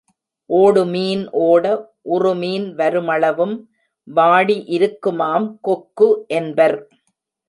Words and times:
ஓடுமீன் 0.49 1.23
ஓட 1.41 1.65
உறுமின் 2.05 2.65
வருமளவும் 2.75 3.53
வாடி 4.07 4.57
இருக்குமாம் 4.69 5.47
கொக்கு 5.61 6.09
என்பர். 6.37 6.77